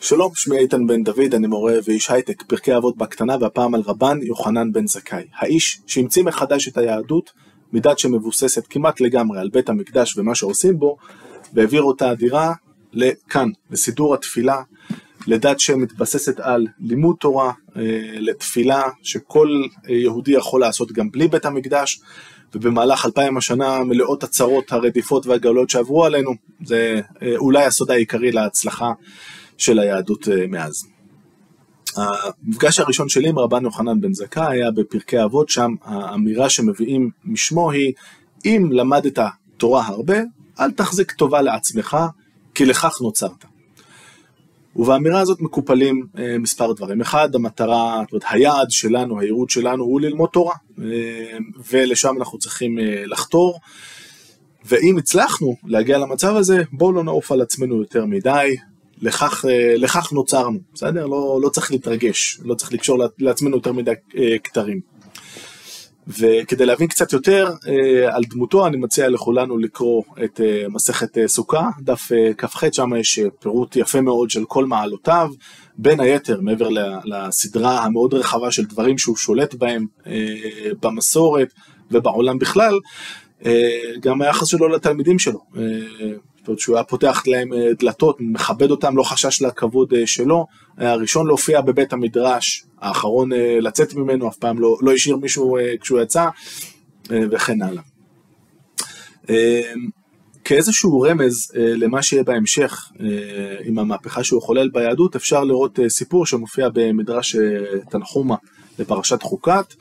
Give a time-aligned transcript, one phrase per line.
[0.00, 4.18] שלום, שמי איתן בן דוד, אני מורה ואיש הייטק, פרקי אבות בקטנה, והפעם על רבן
[4.22, 5.24] יוחנן בן זכאי.
[5.38, 7.30] האיש שהמציא מחדש את היהדות
[7.72, 10.96] מדת שמבוססת כמעט לגמרי על בית המקדש ומה שעושים בו,
[11.54, 12.52] והעביר אותה אדירה
[12.92, 14.62] לכאן, לסידור התפילה,
[15.26, 17.82] לדת שמתבססת על לימוד תורה, אה,
[18.14, 19.48] לתפילה שכל
[19.88, 22.00] יהודי יכול לעשות גם בלי בית המקדש,
[22.54, 26.30] ובמהלך אלפיים השנה מלאות הצרות, הרדיפות והגאולות שעברו עלינו,
[26.64, 28.92] זה אה, אולי הסוד העיקרי להצלחה
[29.58, 30.86] של היהדות אה, מאז.
[31.96, 37.70] המפגש הראשון שלי עם רבן יוחנן בן זכאי היה בפרקי אבות, שם האמירה שמביאים משמו
[37.70, 37.92] היא,
[38.44, 39.18] אם למדת
[39.56, 40.16] תורה הרבה,
[40.60, 41.96] אל תחזיק טובה לעצמך,
[42.54, 43.44] כי לכך נוצרת.
[44.76, 47.00] ובאמירה הזאת מקופלים אה, מספר דברים.
[47.00, 51.38] אחד, המטרה, זאת אומרת, היעד שלנו, הייעוד שלנו הוא ללמוד תורה, אה,
[51.70, 53.60] ולשם אנחנו צריכים לחתור.
[54.64, 58.56] ואם הצלחנו להגיע למצב הזה, בואו לא נעוף על עצמנו יותר מדי,
[59.02, 61.06] לכך, אה, לכך נוצרנו, בסדר?
[61.06, 64.80] לא, לא צריך להתרגש, לא צריך לקשור לעצמנו יותר מדי אה, כתרים.
[66.18, 70.40] וכדי להבין קצת יותר אה, על דמותו, אני מציע לכולנו לקרוא את
[70.70, 75.30] מסכת סוכה, דף כ"ח, שם יש פירוט יפה מאוד של כל מעלותיו,
[75.78, 76.68] בין היתר, מעבר
[77.04, 79.86] לסדרה המאוד רחבה של דברים שהוא שולט בהם
[80.82, 81.48] במסורת
[81.90, 82.78] ובעולם בכלל,
[84.00, 85.40] גם היחס שלו לתלמידים שלו.
[86.48, 90.46] זאת אומרת שהוא היה פותח להם אה, דלתות, מכבד אותם, לא חשש לכבוד אה, שלו,
[90.76, 95.56] היה הראשון להופיע בבית המדרש, האחרון אה, לצאת ממנו, אף פעם לא, לא השאיר מישהו
[95.80, 96.28] כשהוא יצא,
[97.10, 97.82] וכן הלאה.
[100.44, 102.88] כאיזשהו רמז למה שיהיה בהמשך
[103.64, 107.36] עם המהפכה שהוא חולל ביהדות, אפשר לראות סיפור שמופיע במדרש
[107.90, 108.34] תנחומה
[108.78, 109.74] בפרשת חוקת,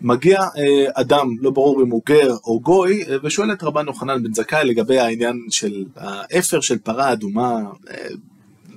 [0.00, 4.22] מגיע אה, אדם, לא ברור אם הוא גר או גוי, אה, ושואל את רבן יוחנן
[4.22, 8.08] בן זכאי לגבי העניין של האפר של פרה אדומה, אה,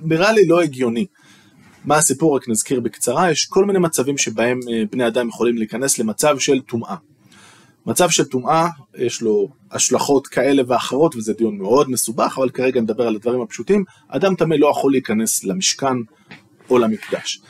[0.02, 1.06] נראה לי לא הגיוני.
[1.84, 2.36] מה הסיפור?
[2.36, 4.60] רק נזכיר בקצרה, יש כל מיני מצבים שבהם
[4.90, 6.96] בני אדם יכולים להיכנס למצב של טומאה.
[7.86, 13.06] מצב של טומאה, יש לו השלכות כאלה ואחרות, וזה דיון מאוד מסובך, אבל כרגע נדבר
[13.06, 13.84] על הדברים הפשוטים.
[14.08, 15.96] אדם טמא לא יכול להיכנס למשכן
[16.70, 17.40] או למקדש.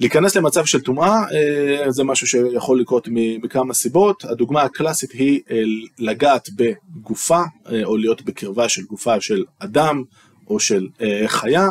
[0.00, 5.62] להיכנס למצב של טומאה אה, זה משהו שיכול לקרות מכמה סיבות, הדוגמה הקלאסית היא אה,
[5.98, 7.40] לגעת בגופה
[7.72, 10.02] אה, או להיות בקרבה של גופה של אדם
[10.48, 10.88] או של
[11.26, 11.68] חיה.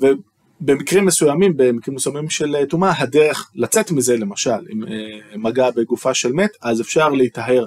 [0.00, 4.82] ובמקרים מסוימים, במקרים מסוימים של טומאה, הדרך לצאת מזה למשל, אם
[5.42, 7.66] מגע בגופה של מת, אז אפשר להיטהר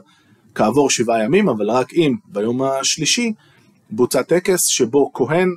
[0.56, 3.34] כעבור שבעה ימים, אבל רק אם ביום השלישי
[3.90, 5.50] בוצע טקס שבו כהן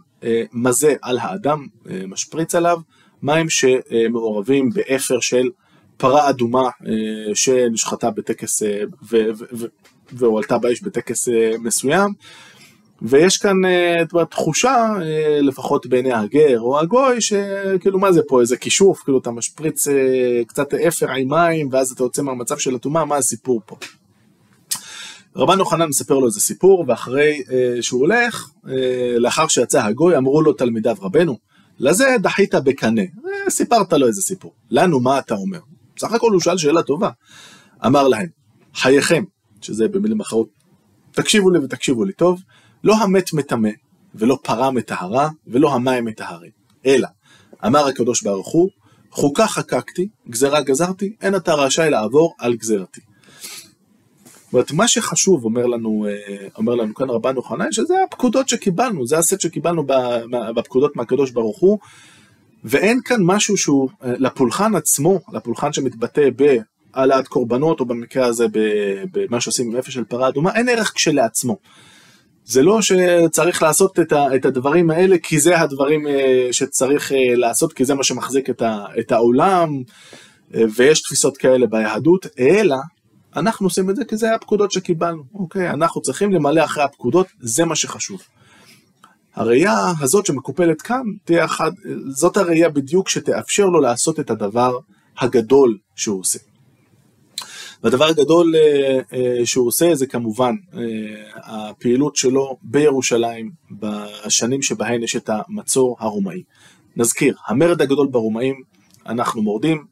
[0.53, 1.67] מזה על האדם,
[2.09, 2.79] משפריץ עליו,
[3.23, 5.49] מים שמעורבים באפר של
[6.03, 8.83] פרה אדומה אה, שנשחטה בטקס אה,
[10.13, 12.13] והועלתה באש בטקס אה, מסוים.
[13.03, 13.57] ויש כאן
[14.31, 14.93] תחושה,
[15.41, 19.89] לפחות בעיני הגר או הגוי, שכאילו מה זה פה, איזה כישוף, כאילו אתה משפריץ
[20.47, 23.77] קצת אפר עם מים, ואז אתה יוצא מהמצב של הטומאה, מה הסיפור פה?
[25.37, 27.43] רבן יוחנן מספר לו איזה סיפור, ואחרי
[27.81, 28.51] שהוא הולך,
[29.17, 31.39] לאחר שיצא הגוי, אמרו לו תלמידיו רבנו,
[31.83, 33.03] לזה דחית בקנה,
[33.49, 34.55] סיפרת לו איזה סיפור.
[34.71, 35.59] לנו מה אתה אומר?
[35.97, 37.11] בסך הכל הוא שאל שאלה טובה.
[37.87, 38.29] אמר להם,
[38.75, 39.25] חייכם,
[39.61, 40.49] שזה במילים אחרות,
[41.13, 42.41] תקשיבו לי ותקשיבו לי טוב,
[42.85, 43.71] לא המת מטמא,
[44.15, 46.51] ולא פרה מטהרה, ולא המים מטהרים,
[46.87, 47.09] אלא,
[47.67, 48.71] אמר הקדוש ברוך הוא,
[49.11, 53.01] חוקה חקקתי, גזרה גזרתי, אין אתה רשאי לעבור על גזרתי.
[54.53, 59.19] אומרת, מה שחשוב, אומר לנו, אה, אומר לנו כאן רבן יוחנן, שזה הפקודות שקיבלנו, זה
[59.19, 59.85] הסט שקיבלנו
[60.55, 61.79] בפקודות מהקדוש ברוך הוא,
[62.65, 68.47] ואין כאן משהו שהוא אה, לפולחן עצמו, לפולחן שמתבטא בהעלאת קורבנות, או במקרה הזה
[69.13, 71.57] במה שעושים עם נפש של פרה אדומה, אין ערך כשלעצמו.
[72.45, 73.99] זה לא שצריך לעשות
[74.35, 78.51] את הדברים האלה כי זה הדברים אה, שצריך לעשות, כי זה מה שמחזיק
[79.01, 79.83] את העולם,
[80.75, 82.77] ויש תפיסות כאלה ביהדות, אלא
[83.37, 85.71] אנחנו עושים את זה כי זה הפקודות שקיבלנו, אוקיי?
[85.71, 88.23] אנחנו צריכים למלא אחרי הפקודות, זה מה שחשוב.
[89.35, 91.73] הראייה הזאת שמקופלת כאן, תהיה אחת,
[92.09, 94.79] זאת הראייה בדיוק שתאפשר לו לעשות את הדבר
[95.19, 96.39] הגדול שהוא עושה.
[97.83, 100.81] והדבר הגדול אה, אה, שהוא עושה זה כמובן אה,
[101.35, 106.43] הפעילות שלו בירושלים בשנים שבהן יש את המצור הרומאי.
[106.97, 108.63] נזכיר, המרד הגדול ברומאים,
[109.07, 109.85] אנחנו מורדים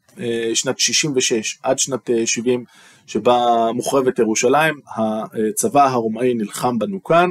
[0.53, 2.63] שנת 66 עד שנת 70
[3.07, 7.29] שבה מוחרבת ירושלים, הצבא הרומאי נלחם בנו כאן.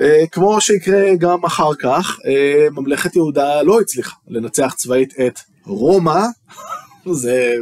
[0.00, 6.20] אה, כמו שיקרה גם אחר כך, אה, ממלכת יהודה לא הצליחה לנצח צבאית את רומא,
[7.12, 7.54] זה,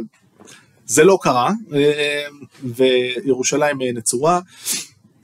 [0.85, 2.23] זה לא קרה, אה,
[2.63, 4.39] וירושלים נצורה.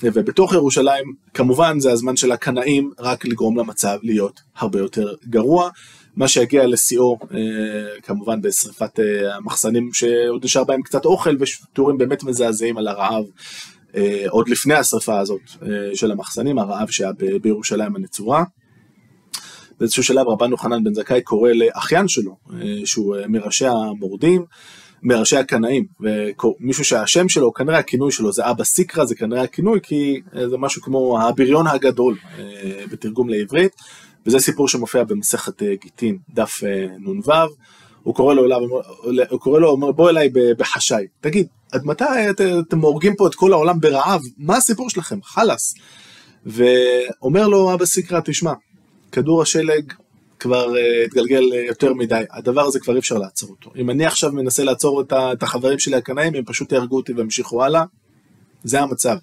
[0.03, 5.69] ובתוך ירושלים, כמובן זה הזמן של הקנאים רק לגרום למצב להיות הרבה יותר גרוע.
[6.15, 7.37] מה שיגיע לשיאו אה,
[8.03, 13.23] כמובן בשריפת אה, המחסנים שעוד נשאר בהם קצת אוכל ותיאורים באמת מזעזעים על הרעב
[13.95, 15.41] אה, עוד לפני השריפה הזאת
[15.93, 17.11] של המחסנים, הרעב שהיה
[17.41, 18.43] בירושלים הנצורה.
[19.79, 22.35] באיזשהו שלב רבן יוחנן בן זכאי קורא לאחיין שלו,
[22.85, 24.45] שהוא מראשי המורדים,
[25.05, 30.21] מראשי הקנאים, ומישהו שהשם שלו, כנראה הכינוי שלו זה אבא סיקרא, זה כנראה הכינוי כי
[30.49, 32.17] זה משהו כמו הבריון הגדול
[32.91, 33.71] בתרגום לעברית,
[34.25, 37.31] וזה סיפור שמופיע במסכת אה, גיטין, דף אה, נ"ו,
[38.03, 38.43] הוא קורא לו,
[39.29, 42.03] הוא קורא לו, אומר בוא אליי בחשאי, תגיד, עד מתי
[42.67, 45.75] אתם הורגים פה את כל העולם ברעב, מה הסיפור שלכם, חלאס.
[46.45, 48.53] ואומר לו אבא סיקרא, תשמע,
[49.11, 49.93] כדור השלג
[50.39, 53.71] כבר uh, התגלגל uh, יותר מדי, הדבר הזה כבר אי אפשר לעצור אותו.
[53.75, 57.83] אם אני עכשיו מנסה לעצור את, החברים שלי הקנאים, הם פשוט יהרגו אותי וימשיכו הלאה,
[58.63, 59.17] זה המצב.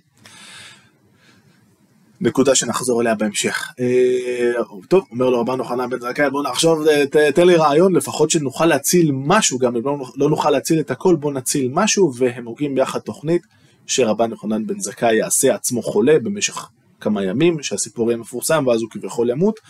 [2.21, 3.73] נקודה שנחזור אליה בהמשך.
[3.81, 4.53] אה,
[4.89, 8.67] טוב, אומר לו רבן יוחנן בן זכאי, בוא נחשוב, אה, תן לי רעיון, לפחות שנוכל
[8.67, 12.75] להציל משהו, גם אם לא, לא נוכל להציל את הכל, בוא נציל משהו, והם הוגים
[12.75, 13.43] ביחד תוכנית
[13.87, 16.69] שרבן יוחנן בן זכאי יעשה עצמו חולה במשך
[17.03, 19.61] כמה ימים, שהסיפור יהיה מפורסם, ואז הוא כביכול ימות,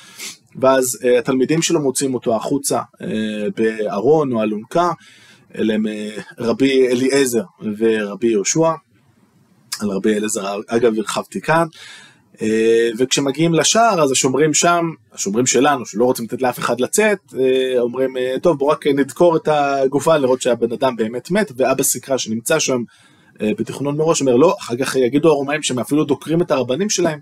[0.57, 3.05] ואז uh, התלמידים שלו מוצאים אותו החוצה uh,
[3.57, 4.91] בארון או אלונקה,
[5.59, 7.45] אלה הם uh, רבי אליעזר
[7.79, 8.73] ורבי יהושע,
[9.81, 11.67] על רבי אליעזר אגב הרחבתי כאן,
[12.43, 17.81] אה, וכשמגיעים לשער אז השומרים שם, השומרים שלנו שלא רוצים לתת לאף אחד לצאת, אה,
[17.81, 22.17] אומרים אה, טוב בוא רק נדקור את הגופה לראות שהבן אדם באמת מת, ואבא סקרא
[22.17, 22.83] שנמצא שם
[23.41, 27.19] בתכנון מראש אומר לא, אחר כך יגידו הרומאים שהם אפילו דוקרים את הרבנים שלהם,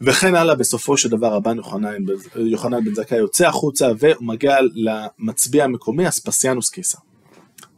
[0.00, 1.96] וכן הלאה בסופו של דבר רבן יוחנן,
[2.36, 6.98] יוחנן בן זכאי יוצא החוצה ומגיע למצביע המקומי אספסיאנוס קיסר.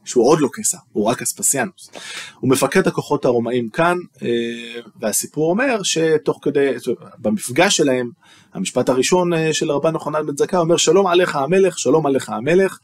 [0.09, 1.91] שהוא עוד לא קיסר, הוא רק אספסיאנוס.
[2.41, 6.71] הוא מפקד הכוחות הרומאים כאן, אה, והסיפור אומר שתוך כדי,
[7.19, 8.11] במפגש שלהם,
[8.55, 12.79] המשפט הראשון אה, של רבן יוחנן בן זכאי אומר שלום עליך המלך, שלום עליך המלך,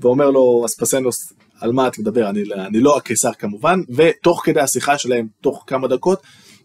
[0.00, 4.98] ואומר לו אספסיאנוס, על מה אתה מדבר, אני, אני לא הקיסר כמובן, ותוך כדי השיחה
[4.98, 6.22] שלהם, תוך כמה דקות,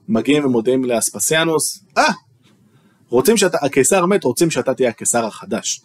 [0.07, 2.13] מגיעים ומודיעים לאספסיאנוס, אה,
[3.10, 5.81] רוצים שאתה, הקיסר מת, רוצים שאתה תהיה הקיסר החדש.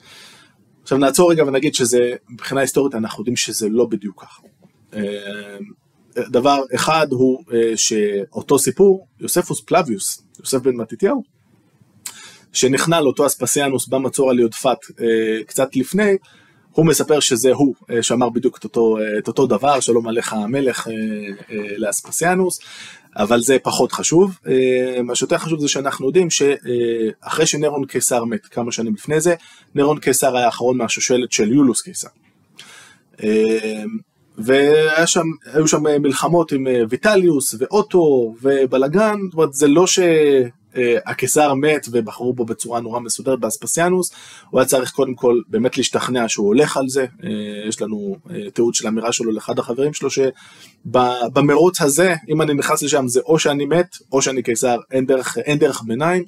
[0.82, 4.42] עכשיו נעצור רגע ונגיד שזה, מבחינה היסטורית אנחנו יודעים שזה לא בדיוק ככה.
[4.94, 5.58] אה,
[6.16, 11.22] דבר אחד הוא אה, שאותו סיפור, יוספוס פלביוס, יוסף בן מתתיהו,
[12.52, 16.16] שנכנע לאותו אספסיאנוס במצור על יודפת אה, קצת לפני,
[16.72, 20.88] הוא מספר שזה הוא שאמר בדיוק את אותו, את אותו דבר, שלום עליך המלך
[21.78, 22.60] לאספסיאנוס,
[23.18, 24.38] אבל זה פחות חשוב.
[24.46, 29.34] אה, מה שיותר חשוב זה שאנחנו יודעים שאחרי שנרון קיסר מת כמה שנים לפני זה,
[29.74, 32.08] נרון קיסר היה האחרון מהשושלת של יולוס קיסר.
[33.22, 33.82] אה,
[34.38, 39.98] והיו שם מלחמות עם אה, ויטליוס ואוטו ובלאגן, זאת אומרת זה לא ש...
[40.76, 44.10] אה, הקיסר מת ובחרו בו בצורה נורא מסודרת באספסיאנוס,
[44.50, 48.50] הוא היה צריך קודם כל באמת להשתכנע שהוא הולך על זה, אה, יש לנו אה,
[48.50, 53.38] תיעוד של אמירה שלו לאחד החברים שלו שבמרוץ הזה, אם אני נכנס לשם זה או
[53.38, 56.24] שאני מת או שאני קיסר, אין דרך, אין דרך ביניים.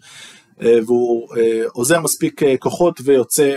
[0.87, 1.29] והוא
[1.73, 3.55] עוזר מספיק כוחות ויוצא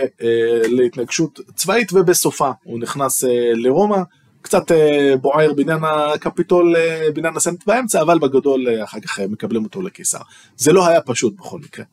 [0.68, 3.98] להתנגשות צבאית ובסופה הוא נכנס לרומא
[4.44, 9.64] קצת אה, בוער בעניין הקפיטול, אה, בעניין הסנט באמצע, אבל בגדול אה, אחר כך מקבלים
[9.64, 10.18] אותו לקיסר.
[10.56, 11.84] זה לא היה פשוט בכל מקרה.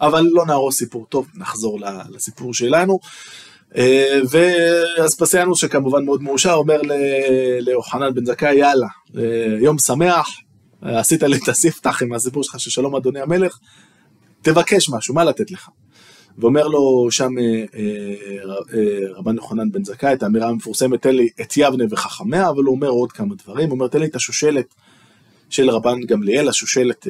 [0.00, 2.98] אבל לא נהרוס סיפור טוב, נחזור לסיפור שלנו.
[4.30, 6.80] ואספסיאנוס שכמובן מאוד מאושר אומר
[7.60, 8.86] ליוחנן בן זכאי יאללה
[9.60, 10.28] יום שמח
[10.82, 13.58] עשית לי את הספתח עם הסיפור שלך של שלום אדוני המלך
[14.42, 15.68] תבקש משהו מה לתת לך
[16.38, 21.28] ואומר לו שם אה, אה, אה, רבן יוחנן בן זכאי את האמירה המפורסמת, תן לי
[21.40, 24.74] את יבנה וחכמיה, אבל הוא אומר עוד כמה דברים, הוא אומר תן לי את השושלת
[25.50, 27.06] של רבן גמליאל, השושלת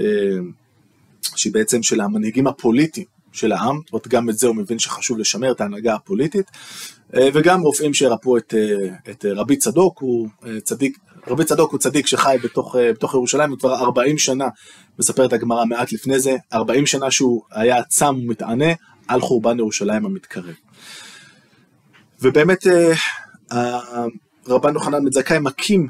[1.37, 5.53] שהיא בעצם של המנהיגים הפוליטיים של העם, אומרת גם את זה הוא מבין שחשוב לשמר
[5.53, 6.51] את ההנהגה הפוליטית,
[7.11, 8.55] וגם רופאים שירפאו את,
[9.11, 10.29] את רבי צדוק, הוא
[10.63, 14.49] צדיק, רבי צדוק הוא צדיק שחי בתוך, בתוך ירושלים וכבר 40 שנה,
[14.99, 18.73] מספרת הגמרא מעט לפני זה, 40 שנה שהוא היה צם ומתענה,
[19.09, 20.55] על חורבן ירושלים המתקרב.
[22.23, 22.67] ובאמת
[23.53, 24.09] אה,
[24.49, 25.89] רבן יוחנן בן זכאי מקים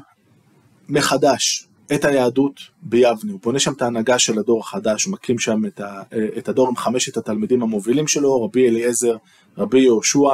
[0.89, 5.65] מחדש את היהדות ביבנה, הוא בונה שם את ההנהגה של הדור החדש, הוא מקים שם
[5.65, 9.15] את, ה, אה, את הדור עם חמשת התלמידים המובילים שלו, רבי אליעזר,
[9.57, 10.29] רבי יהושע,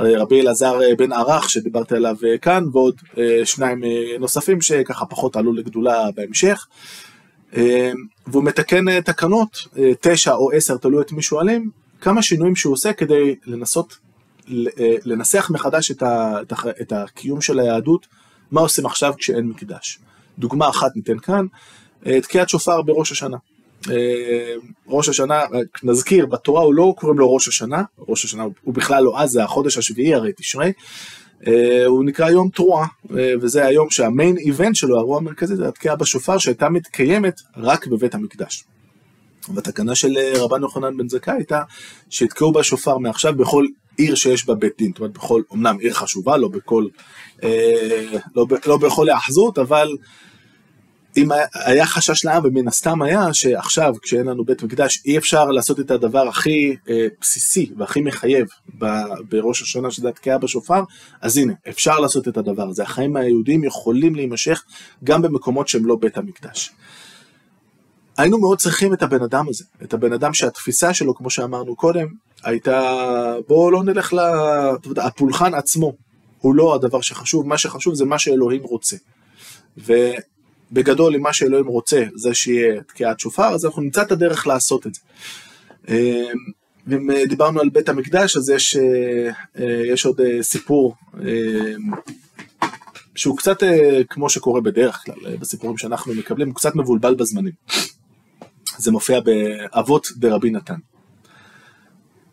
[0.00, 3.00] אה, רבי אלעזר בן ערך שדיברתי עליו כאן, ועוד
[3.44, 3.82] שניים
[4.20, 6.66] נוספים שככה פחות עלו לגדולה בהמשך.
[8.26, 9.58] והוא מתקן תקנות,
[10.00, 11.70] תשע או עשר, תלוי את מי שואלים,
[12.04, 13.98] כמה שינויים שהוא עושה כדי לנסות
[14.50, 18.06] אה, לנסח מחדש את, ה, את, ה, את הקיום של היהדות,
[18.50, 19.98] מה עושים עכשיו כשאין מקדש.
[20.38, 21.46] דוגמה אחת ניתן כאן,
[22.02, 23.36] תקיעת שופר בראש השנה.
[24.88, 25.42] ראש השנה,
[25.82, 29.44] נזכיר, בתורה הוא לא קוראים לו ראש השנה, ראש השנה הוא בכלל לא אז, זה
[29.44, 30.72] החודש השביעי הרי תשרי,
[31.86, 32.86] הוא נקרא יום תרועה,
[33.40, 38.64] וזה היום שהמיין איבנט שלו, האירוע המרכזי, זה התקיעה בשופר שהייתה מתקיימת רק בבית המקדש.
[39.54, 41.62] והתקנה של רבן יוחנן בן זכאי הייתה
[42.10, 46.36] שיתקעו בשופר מעכשיו בכל עיר שיש בה בית דין, זאת אומרת בכל, אמנם עיר חשובה,
[46.36, 46.86] לא בכל,
[47.42, 49.88] אה, לא, לא בכל היאחזות, אבל
[51.16, 55.80] אם היה חשש לעם, ומן הסתם היה שעכשיו כשאין לנו בית מקדש אי אפשר לעשות
[55.80, 58.46] את הדבר הכי אה, בסיסי והכי מחייב
[58.78, 58.86] ב,
[59.30, 60.82] בראש השנה שזה התקיעה בשופר,
[61.20, 62.82] אז הנה, אפשר לעשות את הדבר הזה.
[62.82, 64.64] החיים היהודים יכולים להימשך
[65.04, 66.72] גם במקומות שהם לא בית המקדש.
[68.16, 72.06] היינו מאוד צריכים את הבן אדם הזה, את הבן אדם שהתפיסה שלו, כמו שאמרנו קודם,
[72.44, 74.12] הייתה, בואו לא נלך
[74.96, 75.92] לפולחן עצמו,
[76.38, 78.96] הוא לא הדבר שחשוב, מה שחשוב זה מה שאלוהים רוצה.
[79.76, 84.86] ובגדול, אם מה שאלוהים רוצה זה שיהיה תקיעת שופר, אז אנחנו נמצא את הדרך לעשות
[84.86, 85.00] את זה.
[85.88, 85.94] אמ,
[86.86, 91.26] ואם דיברנו על בית המקדש, אז יש, אה, אה, יש עוד אה, סיפור אמ,
[93.14, 93.62] שהוא קצת
[94.08, 97.52] כמו שקורה בדרך כלל, בסיפורים שאנחנו מקבלים, הוא קצת מבולבל בזמנים.
[98.78, 100.74] זה מופיע באבות דרבי נתן.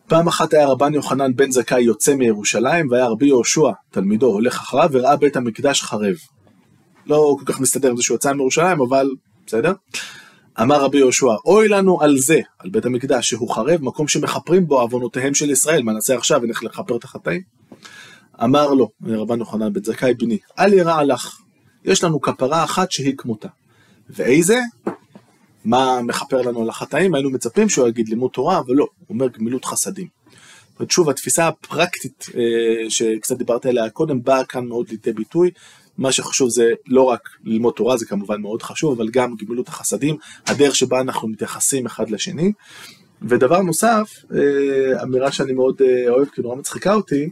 [0.07, 4.89] פעם אחת היה רבן יוחנן בן זכאי יוצא מירושלים, והיה רבי יהושע, תלמידו, הולך אחריו,
[4.91, 6.15] וראה בית המקדש חרב.
[7.05, 9.09] לא כל כך מסתדר עם זה שהוא יצא מירושלים, אבל
[9.47, 9.73] בסדר.
[10.61, 14.81] אמר רבי יהושע, אוי לנו על זה, על בית המקדש, שהוא חרב, מקום שמכפרים בו
[14.81, 17.41] עוונותיהם של ישראל, מה נעשה עכשיו, ונלך לכפר את החטאים?
[18.43, 21.37] אמר לו, רבן יוחנן בן זכאי בני, אל ירע לך,
[21.85, 23.47] יש לנו כפרה אחת שהיא כמותה.
[24.09, 24.59] ואיזה?
[25.65, 29.27] מה מכפר לנו על החטאים, היינו מצפים שהוא יגיד לימוד תורה, אבל לא, הוא אומר
[29.27, 30.07] גמילות חסדים.
[30.89, 35.51] שוב, התפיסה הפרקטית אה, שקצת דיברתי עליה קודם, באה כאן מאוד לידי ביטוי.
[35.97, 40.17] מה שחשוב זה לא רק ללמוד תורה, זה כמובן מאוד חשוב, אבל גם גמילות החסדים,
[40.47, 42.51] הדרך שבה אנחנו מתייחסים אחד לשני.
[43.21, 47.29] ודבר נוסף, אה, אמירה שאני מאוד אה, אוהב, כי נורא מצחיקה אותי,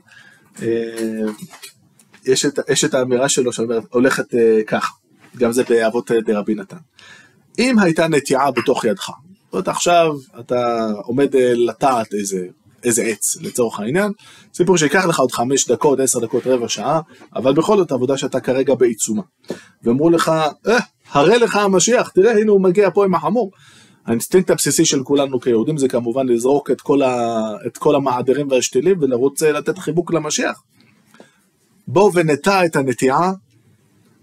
[2.26, 4.26] יש את, יש את האמירה שלו שהולכת
[4.68, 4.94] ככה,
[5.38, 6.78] גם זה באבות דרבי נתן.
[7.60, 9.10] אם הייתה נטיעה בתוך ידך,
[9.50, 12.46] זאת אומרת עכשיו אתה עומד אה, לטעת איזה,
[12.84, 14.12] איזה עץ לצורך העניין,
[14.54, 17.02] סיפור שיקח לך עוד חמש דקות, עשר דקות, רבע שעה,
[17.36, 19.22] אבל בכל זאת עבודה שאתה כרגע בעיצומה.
[19.84, 20.32] ואמרו לך,
[20.68, 20.78] אה,
[21.12, 23.52] הרי לך המשיח, תראה הנה הוא מגיע פה עם החמור.
[24.06, 28.98] האינסטינקט הבסיסי של כולנו כיהודים זה כמובן לזרוק את כל, ה, את כל המעדרים והשתילים
[29.02, 30.62] ולרוץ אה, לתת חיבוק למשיח.
[31.88, 33.32] בוא ונטע את הנטיעה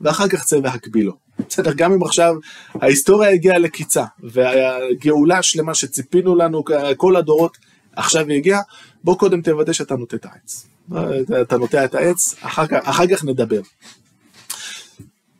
[0.00, 1.25] ואחר כך צא והקבילו.
[1.48, 2.34] בסדר, גם אם עכשיו
[2.74, 6.64] ההיסטוריה הגיעה לקיצה, והגאולה השלמה שציפינו לנו
[6.96, 7.56] כל הדורות,
[7.96, 8.60] עכשיו היא הגיעה,
[9.04, 10.66] בוא קודם תוודא שאתה נוטע את העץ.
[11.42, 13.60] אתה נוטע את העץ, אחר כך, אחר כך נדבר.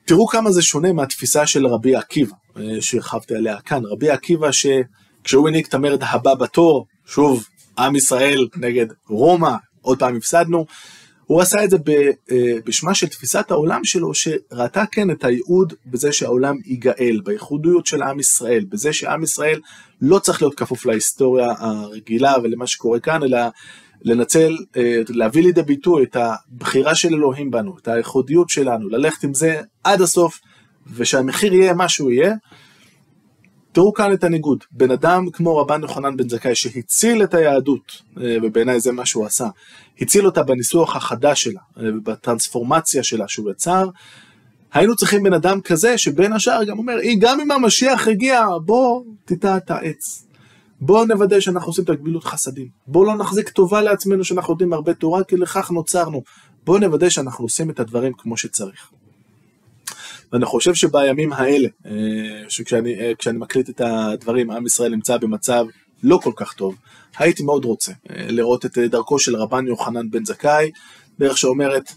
[0.04, 3.82] תראו כמה זה שונה מהתפיסה של רבי עקיבא, אה, שהרחבתי עליה כאן.
[3.84, 7.44] רבי עקיבא שכשהוא הנהיג את המרד הבא בתור, שוב,
[7.78, 10.66] עם ישראל נגד רומא, עוד פעם הפסדנו,
[11.26, 11.76] הוא עשה את זה
[12.30, 18.02] אה, בשמה של תפיסת העולם שלו, שראתה כן את הייעוד בזה שהעולם ייגאל, בייחודיות של
[18.02, 19.60] עם ישראל, בזה שעם ישראל
[20.02, 23.38] לא צריך להיות כפוף להיסטוריה הרגילה ולמה שקורה כאן, אלא
[24.02, 29.34] לנצל, אה, להביא לידי ביטוי את הבחירה של אלוהים בנו, את הייחודיות שלנו, ללכת עם
[29.34, 30.40] זה עד הסוף,
[30.94, 32.34] ושהמחיר יהיה מה שהוא יהיה.
[33.76, 38.36] תראו כאן את הניגוד, בן אדם כמו רבן יוחנן בן זכאי שהציל את היהדות, אה,
[38.42, 39.48] ובעיניי זה מה שהוא עשה,
[40.00, 43.88] הציל אותה בניסוח החדש שלה, אה, בטרנספורמציה שלה שהוא יצר,
[44.72, 49.56] היינו צריכים בן אדם כזה שבין השאר גם אומר, גם אם המשיח הגיע, בוא תיטע
[49.56, 50.26] את העץ.
[50.80, 52.68] בוא נוודא שאנחנו עושים את הגבילות חסדים.
[52.86, 56.22] בוא לא נחזיק טובה לעצמנו שאנחנו יודעים הרבה תורה, כי לכך נוצרנו.
[56.64, 58.90] בוא נוודא שאנחנו עושים את הדברים כמו שצריך.
[60.32, 61.92] ואני חושב שבימים האלה, אה,
[62.48, 65.64] שכשאני אה, מקליט את הדברים, עם ישראל נמצא במצב
[66.02, 66.74] לא כל כך טוב,
[67.18, 70.70] הייתי מאוד רוצה אה, לראות את דרכו של רבן יוחנן בן זכאי,
[71.18, 71.92] דרך שאומרת,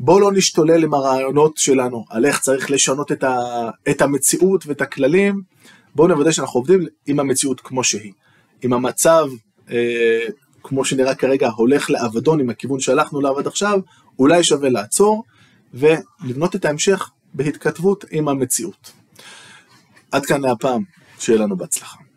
[0.00, 4.80] בוא לא נשתולל עם הרעיונות שלנו על איך צריך לשנות את, ה, את המציאות ואת
[4.80, 5.42] הכללים,
[5.94, 8.12] בואו נוודא שאנחנו עובדים עם המציאות כמו שהיא.
[8.64, 9.26] אם המצב,
[9.70, 10.26] אה,
[10.62, 13.80] כמו שנראה כרגע, הולך לאבדון עם הכיוון שהלכנו לעבוד עכשיו,
[14.18, 15.24] אולי שווה לעצור
[15.74, 18.92] ולבנות את ההמשך בהתכתבות עם המציאות.
[20.12, 20.82] עד כאן להפעם,
[21.18, 22.07] שיהיה לנו בהצלחה.